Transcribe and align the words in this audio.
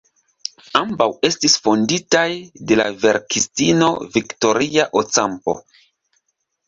Ambaŭ 0.79 1.07
estis 1.29 1.57
fonditaj 1.65 2.25
de 2.71 2.79
la 2.81 2.87
verkistino 3.03 3.91
Victoria 4.17 4.89
Ocampo. 5.03 5.57